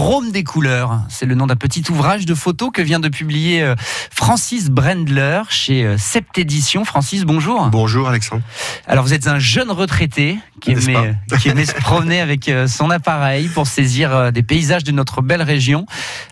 [0.00, 3.60] Drôme des couleurs, c'est le nom d'un petit ouvrage de photos que vient de publier
[3.60, 3.74] euh,
[4.10, 6.86] Francis Brendler chez euh, Sept Éditions.
[6.86, 7.66] Francis, bonjour.
[7.66, 8.40] Bonjour Alexandre.
[8.86, 12.88] Alors vous êtes un jeune retraité qui aimait, qui aimait se promener avec euh, son
[12.88, 15.84] appareil pour saisir des paysages de notre belle région.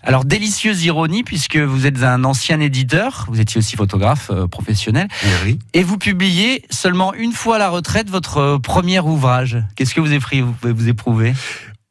[0.02, 5.08] Alors délicieuse ironie puisque vous êtes un ancien éditeur, vous étiez aussi photographe professionnel,
[5.44, 5.58] oui.
[5.74, 9.62] et vous publiez seulement une fois à la retraite votre premier ouvrage.
[9.76, 11.34] Qu'est-ce que vous avez vous vous éprouver?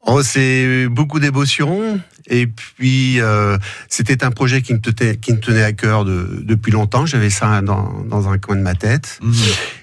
[0.07, 1.99] Oh, c'est beaucoup d'émotion.
[2.29, 3.57] Et puis, euh,
[3.89, 7.05] c'était un projet qui me, tenait, qui me tenait à cœur de, depuis longtemps.
[7.05, 9.20] J'avais ça dans, dans, un coin de ma tête.
[9.21, 9.34] Mhm.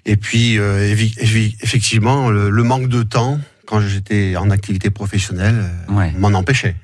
[0.06, 0.94] Et puis, euh,
[1.60, 6.76] effectivement, le, manque de temps, quand j'étais en activité professionnelle, euh, m'en empêchait.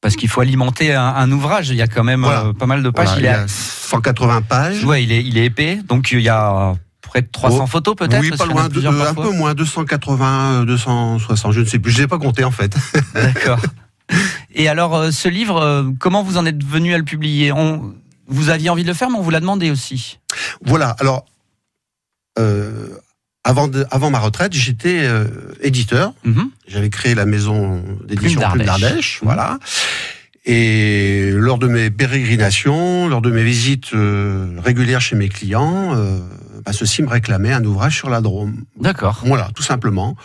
[0.00, 1.68] Parce qu'il faut alimenter un, ouvrage.
[1.68, 2.26] Il y a quand même
[2.58, 3.10] pas mal de pages.
[3.18, 4.82] il, y a 180 pages.
[4.84, 5.78] Ouais, il est, il est épais.
[5.86, 6.74] Donc, il y a
[7.10, 11.60] près de 300 photos peut-être Oui, pas loin, de, un peu moins, 280, 260, je
[11.60, 12.74] ne sais plus, je ne l'ai pas compté en fait.
[13.14, 13.58] D'accord.
[14.54, 17.52] Et alors, euh, ce livre, euh, comment vous en êtes venu à le publier?
[17.52, 17.94] On,
[18.28, 20.18] Vous aviez envie de le faire, mais on vous l'a demandé aussi.
[20.64, 21.24] Voilà, alors,
[22.38, 22.88] euh,
[23.42, 25.08] avant, de, avant ma retraite, j'étais
[25.60, 26.14] éditeur.
[26.24, 26.50] Mhm.
[26.68, 29.18] J'avais créé la maison d'édition Plume d'Ardèche.
[29.22, 29.58] Voilà.
[30.44, 33.92] Et lors de mes pérégrinations, lors de mes visites
[34.58, 35.96] régulières chez mes clients,
[36.64, 38.64] bah, ceci me réclamait un ouvrage sur la Drôme.
[38.78, 39.20] D'accord.
[39.24, 40.16] Voilà, tout simplement.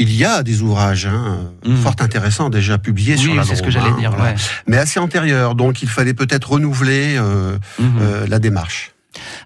[0.00, 1.76] Il y a des ouvrages hein, hmm.
[1.76, 3.48] fort intéressants déjà publiés sur la Drôme.
[3.48, 4.12] c'est ce que j'allais dire.
[4.12, 4.34] Hein,
[4.68, 7.98] Mais assez antérieurs, donc il fallait peut-être renouveler euh, mhm.
[8.00, 8.92] euh, la démarche.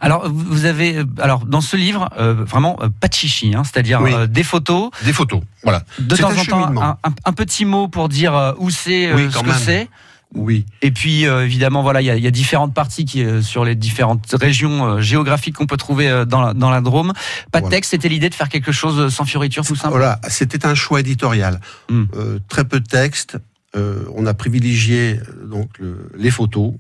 [0.03, 4.43] Alors, vous avez, euh, alors dans ce livre, vraiment pas de chichi, hein, c'est-à-dire des
[4.43, 4.91] photos.
[5.05, 5.85] Des photos, voilà.
[5.99, 9.89] De temps en temps, un, petit mot pour dire où c'est, ce que c'est.
[10.35, 10.65] Oui.
[10.81, 14.35] Et puis euh, évidemment, voilà, il y, a différentes parties qui, euh, sur les différentes
[14.41, 17.13] régions euh, géographiques qu'on peut trouver dans la, dans la Drôme.
[17.51, 19.91] Pas de texte, c'était l'idée de faire quelque chose sans fioriture, tout simple.
[19.91, 21.61] Voilà, c'était un choix éditorial.
[21.91, 22.05] Hmm.
[22.49, 23.39] très peu de texte,
[23.75, 25.71] euh, on a privilégié euh, donc
[26.15, 26.73] les photos,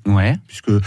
[0.47, 0.81] puisque euh,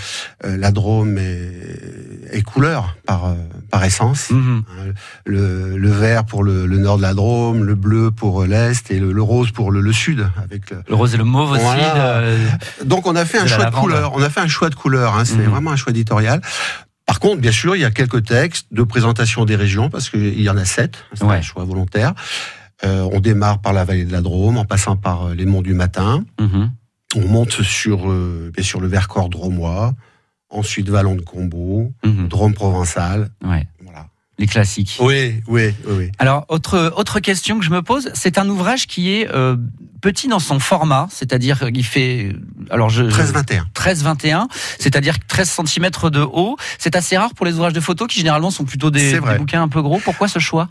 [0.44, 3.36] la Drôme est, couleur par
[3.72, 4.30] par essence.
[4.30, 4.64] Mhm.
[4.70, 4.94] Hein,
[5.26, 9.52] le, vert pour le, nord de la Drôme, le bleu pour l'est et le, rose
[9.52, 10.30] pour le, sud.
[10.44, 12.86] Avec le, rose et le mauve aussi.
[12.86, 14.12] donc on a fait un choix de couleur.
[14.16, 15.18] On a fait un choix de couleur.
[15.18, 15.46] Hein, c'est mhm.
[15.46, 16.42] vraiment un choix éditorial.
[17.08, 20.42] Par contre, bien sûr, il y a quelques textes de présentation des régions parce qu'il
[20.42, 20.98] y en a sept.
[21.14, 22.14] C'est un choix volontaire.
[22.86, 25.62] Euh, on démarre par la vallée de la Drôme, en passant par euh, les monts
[25.62, 26.24] du matin.
[26.40, 26.72] Mhm.
[27.16, 29.94] On monte sur, euh, sûr le Vercors dromois,
[30.50, 32.28] ensuite Vallon de Combeau, mhm.
[32.28, 33.30] Drôme provençal.
[33.44, 33.68] Ouais.
[33.84, 34.08] Voilà.
[34.38, 34.98] Les classiques.
[35.00, 36.12] Oui, oui, oui.
[36.20, 39.30] Alors, autre, autre question que je me pose, c'est un ouvrage qui est
[40.02, 42.36] petit dans son format, c'est-à-dire qu'il fait.
[42.70, 43.64] Alors je, 13-21.
[43.74, 44.48] 13-21,
[44.78, 46.58] c'est-à-dire 13 cm de haut.
[46.80, 49.62] C'est assez rare pour les ouvrages de photos qui généralement sont plutôt des, des bouquins
[49.62, 50.02] un peu gros.
[50.04, 50.68] Pourquoi ce choix?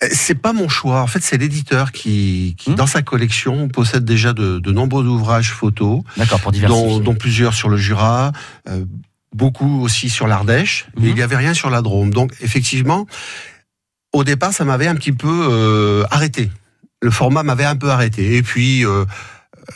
[0.00, 1.00] C'est pas mon choix.
[1.02, 2.74] En fait, c'est l'éditeur qui, qui hmm.
[2.76, 6.02] dans sa collection, possède déjà de, de nombreux ouvrages photos.
[6.16, 8.32] D'accord, pour dont, dont, plusieurs sur le Jura,
[8.68, 8.84] euh,
[9.34, 10.86] beaucoup aussi sur l'Ardèche.
[10.96, 11.10] Mais hmm.
[11.10, 12.12] il n'y avait rien sur la Drôme.
[12.12, 13.06] Donc, effectivement,
[14.12, 16.50] au départ, ça m'avait un petit peu euh, arrêté.
[17.02, 18.36] Le format m'avait un peu arrêté.
[18.36, 19.04] Et puis, euh,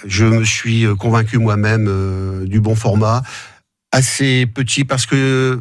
[0.04, 3.22] je me suis convaincu moi-même euh, du bon format,
[3.92, 5.60] assez petit parce que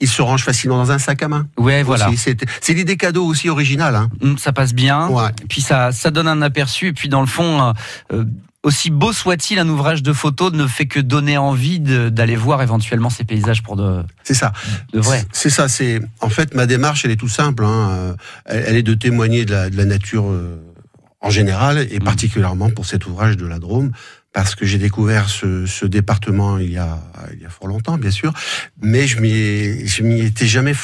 [0.00, 1.46] il se range facilement dans un sac à main.
[1.58, 2.10] Ouais, voilà.
[2.16, 3.94] C'est l'idée cadeau aussi originale.
[3.94, 4.10] Hein.
[4.22, 5.08] Hum, ça passe bien.
[5.08, 5.30] Ouais.
[5.48, 6.88] Puis ça, ça donne un aperçu.
[6.88, 7.72] Et puis dans le fond, euh,
[8.14, 8.24] euh,
[8.62, 13.10] aussi beau soit-il, un ouvrage de photos ne fait que donner envie d'aller voir éventuellement
[13.10, 14.02] ces paysages pour de.
[14.24, 14.52] C'est ça.
[14.92, 15.24] De vrai.
[15.32, 15.68] C'est ça.
[15.68, 17.64] C'est en fait ma démarche, elle est tout simple.
[17.64, 18.16] Hein.
[18.46, 20.56] Elle, est de témoigner de la, de la nature euh,
[21.20, 22.04] en général et hum.
[22.04, 23.92] particulièrement pour cet ouvrage de la Drôme
[24.32, 27.00] parce que j'ai découvert ce, ce, département il y, a,
[27.32, 28.32] il y a fort longtemps, bien sûr,
[28.80, 30.74] mais je m'y, je m'y étais jamais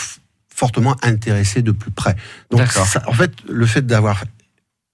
[0.52, 2.16] fortement intéressé de plus près.
[2.50, 2.62] Donc,
[3.06, 4.24] en fait, le fait d'avoir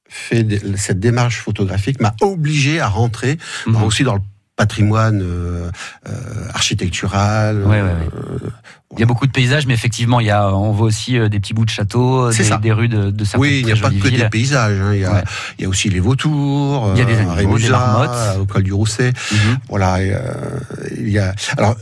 [0.08, 0.46] fait
[0.76, 3.82] cette démarche photographique m'a obligé à rentrer mhm.
[3.82, 4.20] aussi dans le
[4.56, 5.70] patrimoine euh,
[6.06, 7.64] euh, architectural.
[7.66, 7.94] Euh,
[8.92, 11.40] il y a beaucoup de paysages, mais effectivement, il y a, on voit aussi des
[11.40, 13.90] petits bouts de châteaux, des, des, rues de, de certaines Oui, il n'y a pas
[13.90, 14.78] que des paysages.
[14.80, 14.94] Hein.
[14.94, 15.24] Il, y a,
[15.58, 18.38] il, y a, aussi les vautours, il y a des animaux, des marmottes.
[18.40, 19.12] au col du Rousset.
[19.32, 19.58] Mhm.
[19.68, 19.98] Voilà.
[20.96, 21.34] il y a.
[21.56, 21.74] Alors,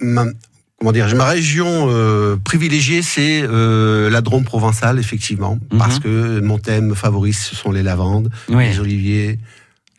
[0.00, 0.24] ma,
[0.78, 1.88] comment dire, ma région
[2.42, 5.78] privilégiée, c'est la Drôme provençale, effectivement, mhm.
[5.78, 9.38] parce que mon thème favori, ce sont les lavandes, les oliviers,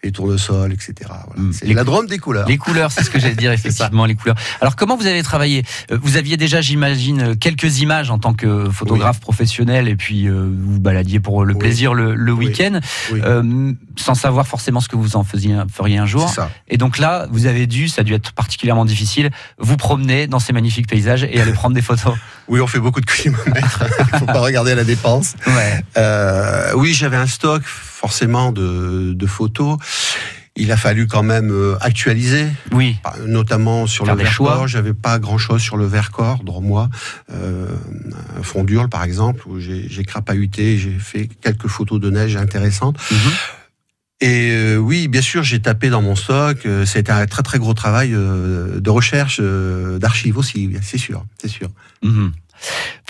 [0.04, 0.94] les tournesols, etc.
[1.28, 1.52] Voilà.
[1.52, 2.48] C'est la drôme des couleurs.
[2.48, 4.36] Les couleurs, c'est ce que j'allais dire effectivement, les couleurs.
[4.60, 5.64] Alors comment vous avez travaillé?
[5.92, 10.50] Euh, Vous aviez déjà, j'imagine, quelques images en tant que photographe professionnel, et puis euh,
[10.52, 12.80] vous baladiez pour le plaisir le, week-end,
[13.14, 16.30] euh, sans savoir forcément ce que vous en faisiez, feriez un jour.
[16.30, 16.50] Ça.
[16.68, 20.40] Et donc là, vous avez dû, ça a dû être particulièrement difficile, vous promener dans
[20.40, 22.16] ces magnifiques paysages et aller prendre des photos.
[22.48, 23.86] Oui, on fait beaucoup de kilomètres.
[24.12, 25.36] Il faut pas regarder la dépense.
[25.48, 26.74] Ouais.
[26.76, 27.64] oui, j'avais un stock
[28.02, 29.78] forcément de, de photos.
[30.56, 32.48] il a fallu quand même actualiser.
[32.72, 32.98] Oui.
[33.28, 34.68] Notamment sur le Vercors.
[34.68, 36.90] J'avais pas grand chose sur le Vercors, droit
[37.32, 37.68] euh,
[38.42, 42.98] Fondurle par exemple, où j'ai crapahuté, j'ai fait quelques photos de neige intéressantes.
[43.12, 43.32] Mhm.
[44.22, 46.66] Et euh, oui, bien sûr, j'ai tapé dans mon stock.
[46.66, 51.48] Euh, c'était un très très gros travail euh, de recherche, d'archives aussi, c'est sûr, c'est
[51.48, 51.70] sûr.
[52.04, 52.32] Mhm.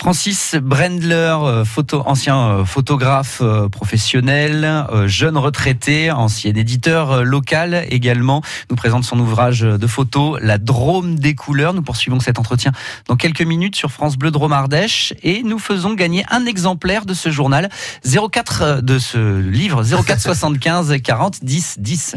[0.02, 8.42] Francis Brendler, euh, photo, ancien euh, photographe euh, professionnel, jeune retraité, ancien éditeur local également,
[8.68, 11.72] nous présente son ouvrage de photos La Drôme des couleurs.
[11.72, 12.72] Nous poursuivons cet entretien
[13.06, 17.14] dans quelques minutes sur France Bleu Drôme Ardèche et nous faisons gagner un exemplaire de
[17.14, 17.68] ce journal
[18.04, 22.16] 04 de ce livre 04 75 40 10 10.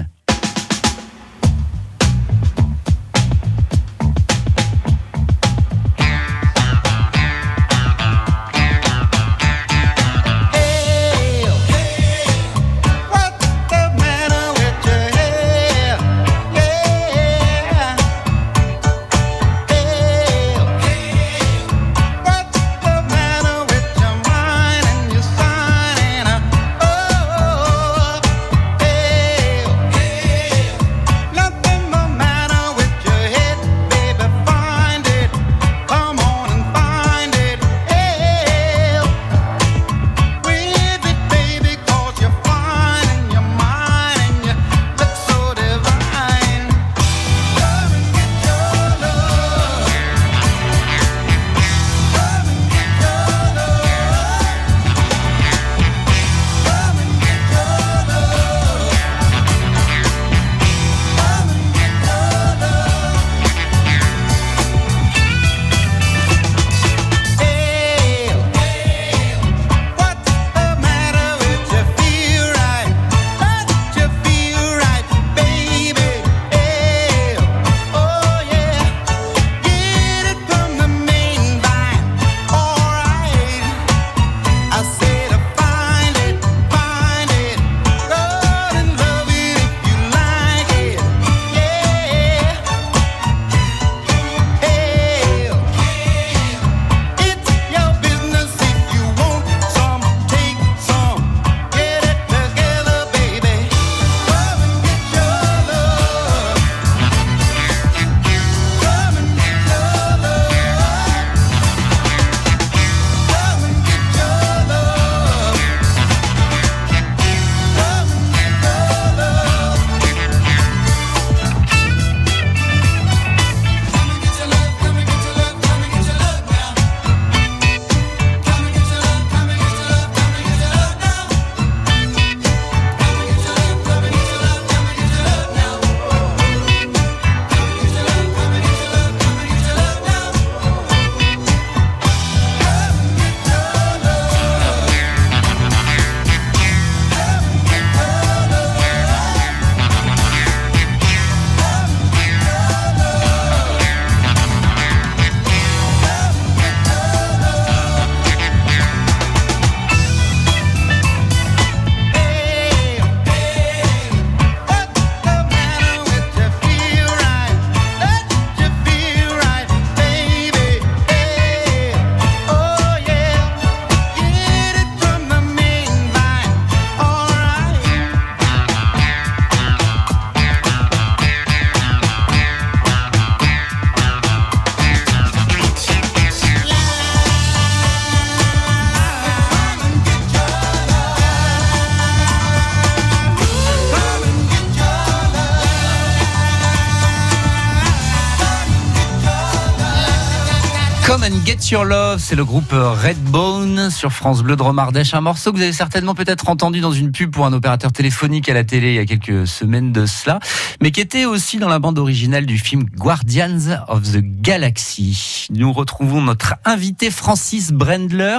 [201.76, 205.14] Your Love, c'est le groupe Redbone sur France Bleu de Romardèche.
[205.14, 208.48] Un morceau que vous avez certainement peut-être entendu dans une pub pour un opérateur téléphonique
[208.48, 210.40] à la télé il y a quelques semaines de cela,
[210.82, 215.48] mais qui était aussi dans la bande originale du film Guardians of the Galaxy.
[215.50, 218.38] Nous retrouvons notre invité Francis Brendler,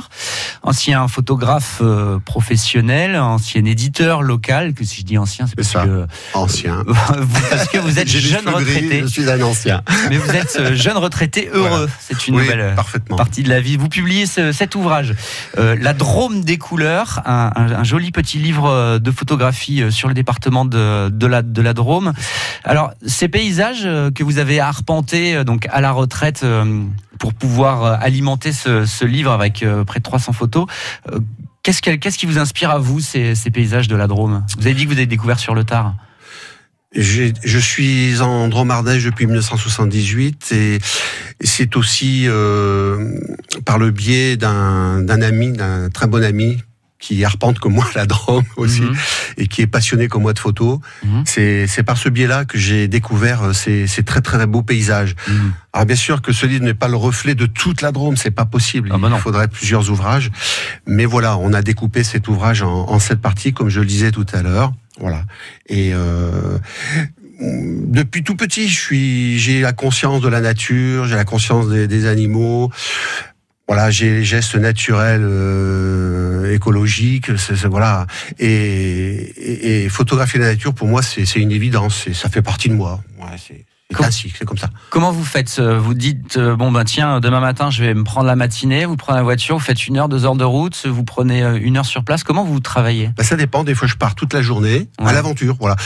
[0.62, 6.06] ancien photographe euh, professionnel, ancien éditeur local, que si je dis ancien, c'est parce que...
[6.32, 6.84] Ancien.
[7.50, 9.02] parce que vous êtes jeune retraité.
[9.02, 9.82] je suis un ancien.
[10.08, 11.90] Mais vous êtes euh, jeune retraité heureux.
[12.00, 12.74] C'est une nouvelle euh,
[13.78, 15.14] Vous publiez cet ouvrage,
[15.56, 21.42] La Drôme des couleurs, un, joli petit livre de photographie sur le département de, la,
[21.42, 22.12] de Drôme.
[22.64, 26.44] Alors, ces paysages que vous avez arpentés donc à la retraite
[27.18, 30.66] pour pouvoir alimenter ce, ce livre avec près de 300 photos,
[31.66, 34.44] Qu'est-ce qui vous inspire à vous, ces, paysages de la Drôme?
[34.56, 35.94] Vous avez dit que vous avez découvert sur le tard.
[37.02, 40.78] Je suis en Drôme-Ardèche depuis 1978 et
[41.40, 43.18] c'est aussi euh,
[43.64, 46.58] par le biais d'un ami, d'un très bon ami
[46.98, 48.96] qui arpente comme moi la Drôme aussi mhm.
[49.36, 50.78] et qui est passionné comme moi de photos.
[51.04, 51.24] Mhm.
[51.26, 55.14] C'est par ce biais-là que j'ai découvert euh, ces, ces, très très beaux paysages.
[55.28, 55.52] Mhm.
[55.72, 58.30] Alors bien sûr que ce livre n'est pas le reflet de toute la Drôme, c'est
[58.30, 58.90] pas possible.
[58.92, 60.30] Ah bah Il faudrait plusieurs ouvrages.
[60.86, 64.10] Mais voilà, on a découpé cet ouvrage en, en sept parties, comme je le disais
[64.10, 64.72] tout à l'heure.
[64.98, 65.24] Voilà.
[65.66, 66.58] Et euh,
[67.40, 71.86] depuis tout petit, je suis, j'ai la conscience de la nature, j'ai la conscience des,
[71.86, 72.70] des animaux
[73.68, 78.06] voilà, j'ai les gestes naturels, euh, écologiques, c'est, voilà.
[78.38, 82.08] Et, et, photographier la nature, pour moi, c'est, une évidence.
[82.12, 83.02] ça fait partie de moi.
[83.18, 83.36] Ouais,
[83.94, 84.70] classique, c'est comme ça.
[84.90, 88.04] Comment vous faites euh, Vous dites euh, bon ben tiens, demain matin, je vais me
[88.04, 88.84] prendre la matinée.
[88.84, 91.76] Vous prenez la voiture, vous faites une heure, deux heures de route, vous prenez une
[91.76, 92.24] heure sur place.
[92.24, 93.10] Comment vous travaillez?
[93.16, 93.64] Bah, ça dépend.
[93.64, 95.56] Des fois, je pars toute la journée à l'aventure.
[95.60, 95.76] Voilà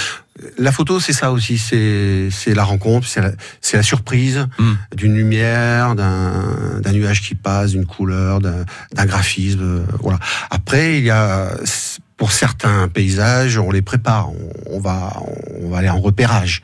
[0.58, 3.32] la photo, c'est ça aussi, c'est la rencontre, c'est la,
[3.72, 4.72] la, surprise hmm.
[4.96, 9.60] d'une lumière, d'un nuage qui passe, d'une couleur, d'un graphisme.
[9.62, 10.18] Euh, voilà.
[10.50, 11.50] Après, il y a
[12.16, 14.30] pour certains paysages, on les prépare,
[14.70, 15.12] on, va
[15.62, 16.62] on va aller en repérage.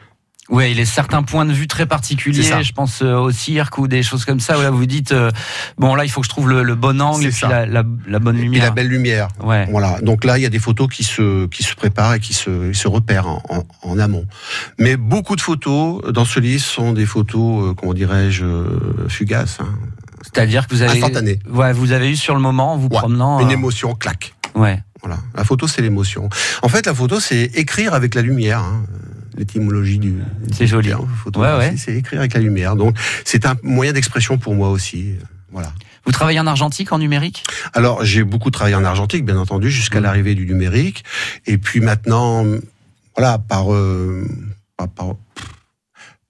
[0.49, 2.63] Oui, il y a certains points de vue très particuliers.
[2.63, 4.59] Je pense euh, au cirque ou des choses comme ça.
[4.59, 5.31] Où là, vous dites euh,
[5.77, 8.63] bon, là, il faut que je trouve le, bon angle et puis la, bonne lumière.
[8.63, 9.29] Et la belle lumière.
[9.43, 9.67] Ouais.
[9.71, 10.01] Voilà.
[10.03, 12.73] Donc là, il y a des photos qui se qui se préparent et qui se,
[12.73, 14.27] se repèrent en, amont.
[14.79, 18.47] Mais beaucoup de photos dans ce livre sont des photos, euh, comment dirais-je,
[19.09, 19.59] fugaces.
[19.61, 19.69] Hein.
[20.23, 21.39] C'est-à-dire que vous avez instantanées.
[21.51, 23.41] Ouais, vous avez eu sur le moment, vous promenant.
[23.41, 24.35] Une émotion, claque.
[24.55, 24.81] Ouais.
[25.03, 25.19] Voilà.
[25.35, 26.29] La photo, c'est l'émotion.
[26.63, 28.61] En fait, la photo, c'est écrire avec la lumière.
[28.61, 28.85] Hein
[29.37, 30.15] l'étymologie du.
[30.53, 30.93] C'est joli.
[30.95, 32.77] Ouais, C'est écrire avec la lumière.
[32.77, 35.15] Donc c'est un moyen d'expression pour moi aussi.
[35.53, 35.73] Voilà.
[36.05, 37.45] Vous travaillez en argentique, en numérique?
[37.75, 40.05] Alors j'ai beaucoup travaillé en argentique, bien entendu, jusqu'à mmh.
[40.05, 41.05] l'arrivée du numérique.
[41.47, 42.45] Et puis maintenant,
[43.17, 44.27] voilà, par, euh,
[44.77, 44.89] par,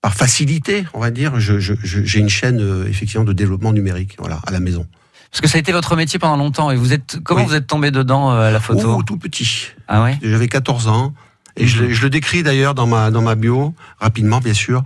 [0.01, 4.41] par, facilité, on va dire, j'ai je, une chaîne euh, effectivement de développement numérique, voilà,
[4.47, 4.87] à la maison.
[5.31, 6.71] Parce que ça a été votre métier pendant longtemps.
[6.71, 8.97] Et vous êtes comment vous êtes tombé dedans euh, à la photo?
[8.99, 9.73] Oh, Tout petit.
[9.89, 10.19] Ah ouais?
[10.23, 11.13] J'avais 14 ans.
[11.57, 14.83] Et je, je, le décris d'ailleurs dans ma, dans ma bio, rapidement bien sûr.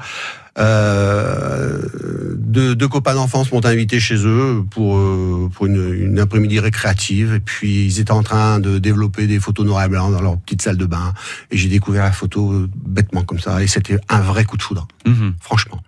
[0.59, 1.79] Euh,
[2.37, 7.35] deux, deux, copains d'enfance m'ont invité chez eux pour, euh, pour une, une après-midi récréative.
[7.35, 10.39] Et puis ils étaient en train de développer des photos noir et blanc dans leur
[10.39, 11.15] petite salle de bain.
[11.51, 13.63] Et j'ai découvert la photo euh, bêtement comme ça.
[13.63, 15.35] Et c'était un vrai coup de foudre, mhm.
[15.41, 15.81] franchement.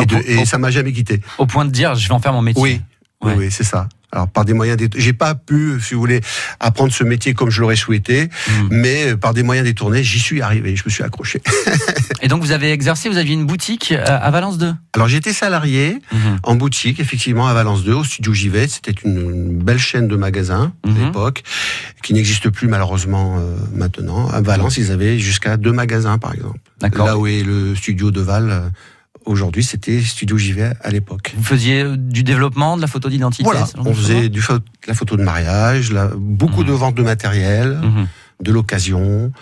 [0.00, 1.20] Et, de, et ça m'a jamais quitté.
[1.38, 2.62] Au point de dire, je vais en faire mon métier.
[2.62, 2.80] Oui,
[3.22, 3.88] oui, oui c'est ça.
[4.14, 6.20] Alors par des moyens, j'ai pas pu, si vous voulez,
[6.60, 8.68] apprendre ce métier comme je l'aurais souhaité, hmm.
[8.70, 11.40] mais euh, par des moyens détournés, j'y suis arrivé, je me suis accroché.
[12.22, 15.32] Et donc vous avez exercé, vous aviez une boutique euh, à Valence 2 Alors j'étais
[15.32, 16.36] salarié hmm.
[16.42, 18.68] en boutique, effectivement, à Valence 2, au studio Givet.
[18.68, 21.06] C'était une, belle chaîne de magasins à hmm.
[21.06, 21.42] l'époque,
[22.02, 24.28] qui n'existe plus malheureusement euh, maintenant.
[24.28, 26.58] À Valence, ils avaient jusqu'à deux magasins, par exemple.
[26.82, 28.72] Là où est le studio de Val
[29.24, 31.32] Aujourd'hui, c'était Studio JV à l'époque.
[31.36, 35.16] Vous faisiez du développement, de la photo d'identité Voilà, on faisait du, de la photo
[35.16, 36.76] de mariage, beaucoup de mhm.
[36.76, 38.06] ventes de matériel, mhm.
[38.40, 39.32] de l'occasion,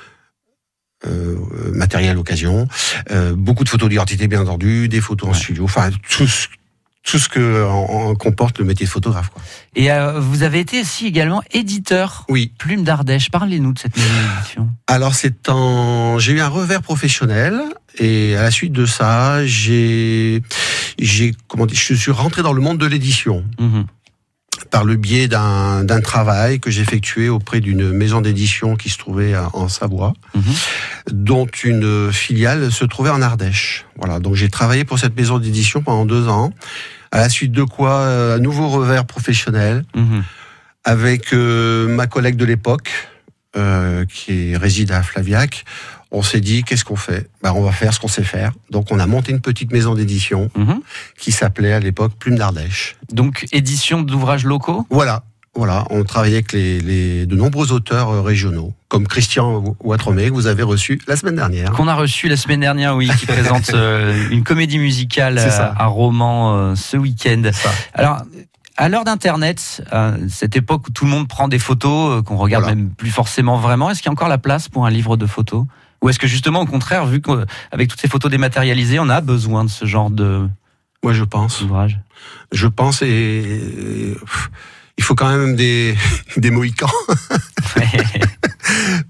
[1.07, 1.37] euh,
[1.73, 2.69] matériel occasion,
[3.11, 6.47] euh, beaucoup de photos d'identité bien entendu, des photos en studio, enfin tout ce,
[7.03, 9.31] tout ce que en, comporte le métier de photographe.
[9.31, 9.43] Quoi.
[9.75, 12.27] Et euh, vous avez été aussi également éditeur.
[12.29, 12.53] Oui.
[12.59, 13.31] Plume d'Ardèche.
[13.31, 14.71] Parlez-nous de cette maison d'édition.
[14.87, 17.61] Alors c'est en, j'ai eu un revers professionnel
[17.99, 20.43] et à la suite de ça, j'ai,
[20.99, 23.45] j'ai comment dire, je suis rentré dans le monde de l'édition.
[23.59, 23.87] Mhm
[24.71, 29.35] par le biais d'un travail que j'ai effectué auprès d'une maison d'édition qui se trouvait
[29.53, 30.55] en Savoie, mhm.
[31.11, 33.87] dont une filiale se trouvait en Ardèche.
[33.97, 36.53] Voilà, donc j'ai travaillé pour cette maison d'édition pendant deux ans,
[37.13, 40.23] à la suite de quoi euh, un nouveau revers professionnel mhm.
[40.85, 42.91] avec euh, ma collègue de l'époque,
[43.57, 45.65] euh, qui réside à Flaviac
[46.11, 47.29] on s'est dit qu'est-ce qu'on fait?
[47.43, 48.53] Ben, On va faire ce qu'on sait faire.
[48.71, 50.81] Donc on a monté une petite maison d'édition mhm.
[51.19, 52.97] qui s'appelait à l'époque Plume d'Ardèche.
[53.13, 54.87] Donc édition d'ouvrages locaux?
[54.91, 55.23] Voilà.
[55.57, 60.47] Voilà, on travaillait avec les, de nombreux auteurs euh, régionaux, comme Christian Ouattremé, que vous
[60.47, 61.73] avez reçu la semaine dernière.
[61.73, 66.55] Qu'on a reçu la semaine dernière, oui, qui présente euh, une comédie musicale à, Roman
[66.55, 67.43] euh, ce week-end.
[67.95, 68.23] Alors,
[68.77, 69.83] à l'heure d'Internet,
[70.29, 73.91] cette époque où tout le monde prend des photos, qu'on regarde même plus forcément vraiment,
[73.91, 75.65] est-ce qu'il y a encore la place pour un livre de photos?
[76.03, 79.65] Ou est-ce que justement, au contraire, vu qu'avec toutes ces photos dématérialisées, on a besoin
[79.65, 80.49] de ce genre de
[81.03, 81.61] Moi, je pense.
[81.61, 82.01] Ouvrage.
[82.53, 84.17] Je pense et,
[85.01, 85.97] il faut quand même des,
[86.37, 86.93] des mohicans.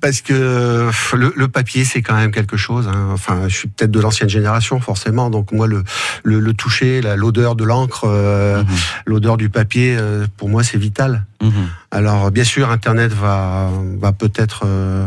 [0.00, 2.88] Parce que le, papier, c'est quand même quelque chose.
[2.88, 3.08] Hein.
[3.12, 5.30] Enfin, je suis peut-être de l'ancienne génération, forcément.
[5.30, 5.82] Donc moi, le,
[6.22, 8.68] le, toucher, l'odeur de l'encre, euh, mhm.
[9.06, 11.26] l'odeur du papier, euh, pour moi, c'est vital.
[11.42, 11.68] Mhm.
[11.90, 15.06] Alors, bien sûr, Internet va, va peut-être euh,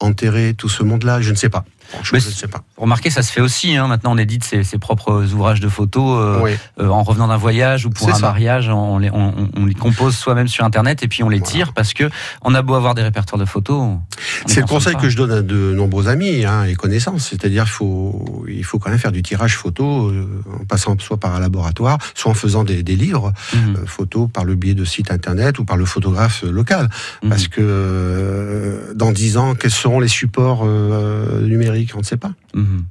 [0.00, 1.64] enterrer tout ce monde-là Je ne sais pas.
[2.02, 2.64] je ne sais pas.
[2.76, 3.74] Remarquez, ça se fait aussi.
[3.74, 3.88] Hein.
[3.88, 7.86] Maintenant, on édite ses, ses, propres ouvrages de photos euh, euh, en revenant d'un voyage
[7.86, 8.68] ou pour un mariage.
[8.68, 11.94] On les, on, on les compose soi-même sur Internet et puis on les tire parce
[11.94, 12.10] que
[12.42, 13.96] on a beau avoir des répertoires de photos.
[14.44, 17.28] C'est le conseil que je donne à de nombreux amis hein, et connaissances.
[17.30, 20.28] C'est-à-dire qu'il faut, il faut quand même faire du tirage photo euh,
[20.60, 23.86] en passant soit par un laboratoire, soit en faisant des, des livres mmh.
[23.86, 26.90] photos par le biais de sites Internet ou par le photographe local.
[27.22, 27.28] Mmh.
[27.30, 31.92] Parce que dans dix ans, quels seront les supports numériques?
[31.94, 32.32] On ne sait pas.
[32.66, 32.84] Mmh.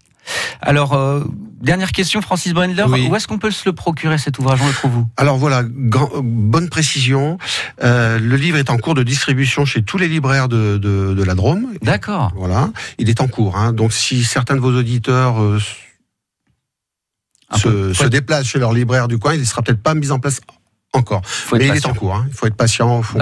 [0.62, 1.24] Alors, euh,
[1.62, 4.74] dernière question, Francis Brendler, où est-ce qu'on peut se le procurer cet ouvrage, on le
[4.74, 5.08] trouve où?
[5.17, 7.38] Alors voilà, bonne précision.
[7.84, 11.36] Euh, le livre est en cours de distribution chez tous les libraires de, de, la
[11.36, 11.67] Drôme.
[11.82, 12.32] D'accord.
[12.36, 13.58] Voilà, il est en cours.
[13.58, 13.74] Hein.
[13.74, 15.60] Donc si certains de vos auditeurs euh,
[17.55, 20.20] se, se déplacent chez leur libraire du coin, il ne sera peut-être pas mis en
[20.20, 20.41] place
[20.94, 21.22] encore.
[21.53, 22.15] mais il est en cours.
[22.15, 22.25] Hein.
[22.29, 23.01] Il faut être patient.
[23.01, 23.20] Faut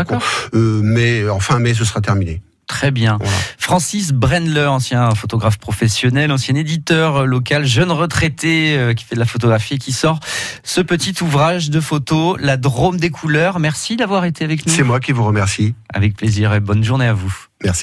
[0.54, 2.42] mais en fin mai, ce sera terminé.
[2.74, 3.20] Très bien.
[3.60, 9.28] Francis Brendler, ancien photographe professionnel, ancien éditeur local, jeune retraité euh, qui fait de la
[9.28, 10.20] photographie, qui sort
[10.64, 13.60] ce petit ouvrage de photos, La Drôme des couleurs.
[13.60, 14.74] Merci d'avoir été avec nous.
[14.74, 15.76] C'est moi qui vous remercie.
[15.94, 17.32] Avec plaisir et bonne journée à vous.
[17.64, 17.82] Merci.